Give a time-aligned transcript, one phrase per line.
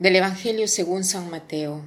[0.00, 1.82] Del Evangelio según San Mateo.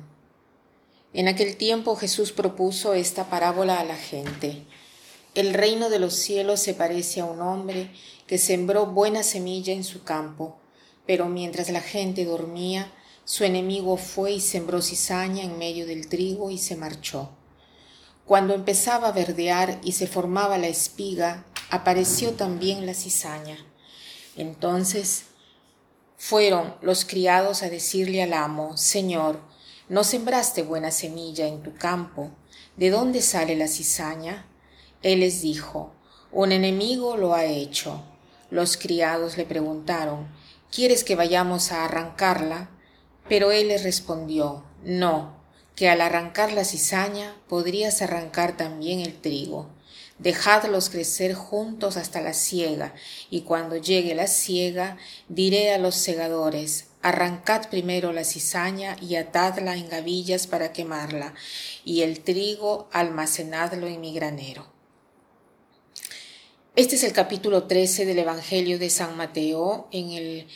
[1.13, 4.65] En aquel tiempo Jesús propuso esta parábola a la gente.
[5.33, 7.89] El reino de los cielos se parece a un hombre
[8.27, 10.59] que sembró buena semilla en su campo,
[11.07, 12.93] pero mientras la gente dormía,
[13.25, 17.31] su enemigo fue y sembró cizaña en medio del trigo y se marchó.
[18.27, 23.57] Cuando empezaba a verdear y se formaba la espiga, apareció también la cizaña.
[24.35, 25.23] Entonces
[26.25, 29.41] fueron los criados a decirle al amo, Señor,
[29.89, 32.31] no sembraste buena semilla en tu campo,
[32.77, 34.45] ¿de dónde sale la cizaña?
[35.01, 35.91] Él les dijo,
[36.31, 38.05] un enemigo lo ha hecho.
[38.51, 40.29] Los criados le preguntaron,
[40.71, 42.69] ¿quieres que vayamos a arrancarla?
[43.27, 45.35] Pero él les respondió, no,
[45.75, 49.67] que al arrancar la cizaña podrías arrancar también el trigo.
[50.23, 52.95] Dejadlos crecer juntos hasta la siega,
[53.29, 59.75] y cuando llegue la siega, diré a los segadores, arrancad primero la cizaña y atadla
[59.75, 61.33] en gavillas para quemarla,
[61.83, 64.71] y el trigo almacenadlo en mi granero.
[66.77, 70.47] Este es el capítulo 13 del Evangelio de San Mateo, en el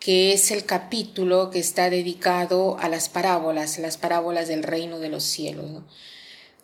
[0.00, 5.08] que es el capítulo que está dedicado a las parábolas, las parábolas del reino de
[5.08, 5.84] los cielos.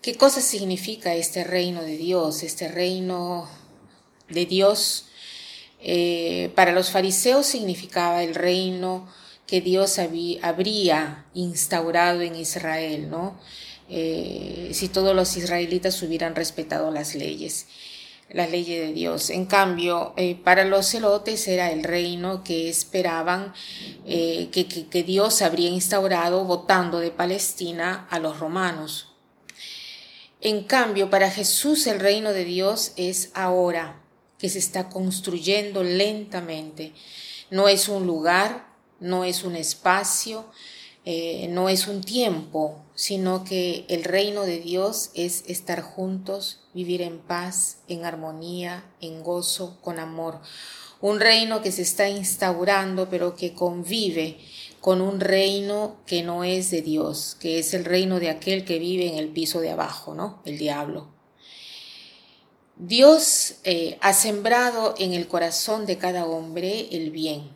[0.02, 2.42] ¿Qué cosa significa este reino de Dios?
[2.42, 3.46] Este reino
[4.30, 5.04] de Dios
[5.82, 9.06] eh, para los fariseos significaba el reino
[9.46, 13.38] que Dios habría instaurado en Israel, ¿no?
[13.90, 17.66] Eh, si todos los israelitas hubieran respetado las leyes,
[18.30, 19.28] las leyes de Dios.
[19.28, 23.52] En cambio, eh, para los celotes era el reino que esperaban
[24.06, 29.09] que, que Dios habría instaurado votando de Palestina a los romanos.
[30.42, 34.00] En cambio, para Jesús el reino de Dios es ahora,
[34.38, 36.94] que se está construyendo lentamente.
[37.50, 38.66] No es un lugar,
[39.00, 40.50] no es un espacio,
[41.04, 47.00] eh, no es un tiempo, sino que el reino de Dios es estar juntos, vivir
[47.00, 50.40] en paz, en armonía, en gozo, con amor.
[51.00, 54.38] Un reino que se está instaurando, pero que convive
[54.80, 58.78] con un reino que no es de Dios, que es el reino de aquel que
[58.78, 60.42] vive en el piso de abajo, ¿no?
[60.44, 61.08] El diablo.
[62.76, 67.50] Dios eh, ha sembrado en el corazón de cada hombre el bien,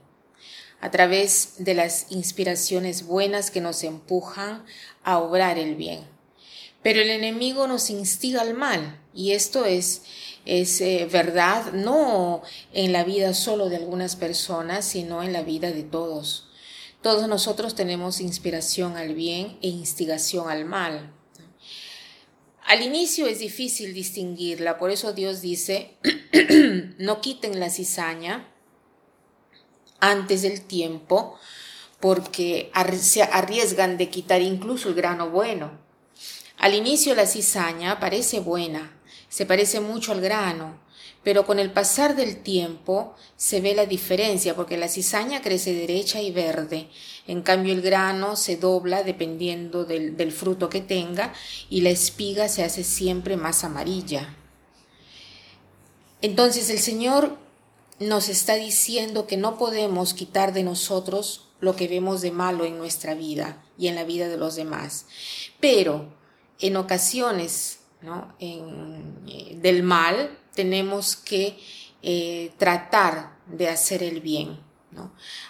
[0.85, 4.67] a través de las inspiraciones buenas que nos empujan
[5.03, 6.01] a obrar el bien.
[6.83, 10.03] Pero el enemigo nos instiga al mal, y esto es,
[10.45, 12.43] es eh, verdad no
[12.75, 16.51] en la vida solo de algunas personas, sino en la vida de todos.
[17.01, 21.15] Todos nosotros tenemos inspiración al bien e instigación al mal.
[22.63, 25.97] Al inicio es difícil distinguirla, por eso Dios dice,
[26.99, 28.51] no quiten la cizaña
[30.11, 31.39] antes del tiempo,
[32.01, 32.71] porque
[33.01, 35.71] se arriesgan de quitar incluso el grano bueno.
[36.59, 38.93] Al inicio la cizaña parece buena,
[39.29, 40.79] se parece mucho al grano,
[41.23, 46.21] pero con el pasar del tiempo se ve la diferencia porque la cizaña crece derecha
[46.21, 46.89] y verde,
[47.27, 51.33] en cambio el grano se dobla dependiendo del, del fruto que tenga
[51.71, 54.37] y la espiga se hace siempre más amarilla.
[56.21, 57.44] Entonces el Señor
[57.99, 62.79] nos está diciendo que no podemos quitar de nosotros lo que vemos de malo en
[62.79, 65.07] nuestra vida y en la vida de los demás.
[65.61, 66.15] Pero
[66.59, 67.81] en ocasiones
[68.39, 71.59] eh, del mal tenemos que
[72.03, 74.63] eh, tratar de hacer el bien.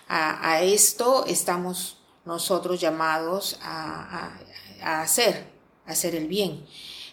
[0.08, 4.38] A, esto estamos nosotros llamados a,
[4.82, 5.46] hacer,
[5.86, 6.64] a hacer el bien.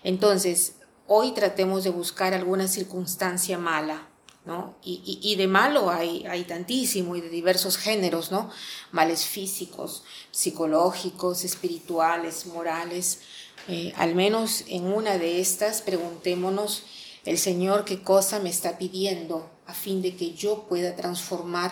[0.04, 0.78] Entonces,
[1.08, 4.08] hoy tratemos de buscar alguna circunstancia mala,
[4.46, 4.76] ¿no?
[4.84, 8.50] Y, de malo hay, hay tantísimo y de diversos géneros, ¿no?
[8.92, 13.20] Males físicos, psicológicos, espirituales, morales.
[13.68, 16.84] Eh, al menos en una de estas preguntémonos
[17.26, 21.72] el Señor qué cosa me está pidiendo a fin de que yo pueda transformar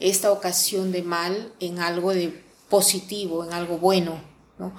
[0.00, 4.20] esta ocasión de mal en algo de positivo, en algo bueno.
[4.58, 4.74] ¿no?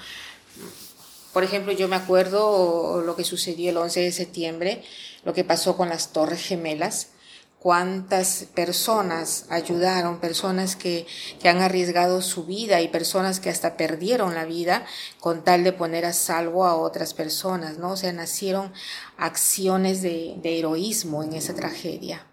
[1.31, 4.83] Por ejemplo, yo me acuerdo lo que sucedió el 11 de septiembre,
[5.23, 7.11] lo que pasó con las Torres Gemelas
[7.59, 11.05] cuántas personas ayudaron, personas que,
[11.41, 14.85] que, han arriesgado su vida y personas que hasta perdieron la vida
[15.19, 17.91] con tal de poner a salvo a otras personas, ¿no?
[17.91, 18.71] O sea, nacieron
[19.17, 22.25] acciones de, de heroísmo en esa tragedia.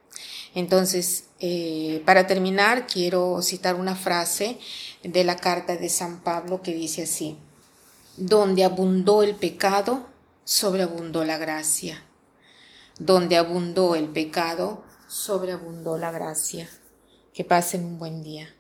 [0.54, 4.58] Entonces, eh, para terminar, quiero citar una frase
[5.02, 7.36] de la carta de San Pablo que dice así,
[8.16, 10.06] donde abundó el pecado,
[10.44, 12.02] sobreabundó la gracia.
[12.98, 16.68] Donde abundó el pecado, sobreabundó la gracia.
[17.32, 18.55] Que pasen un buen día.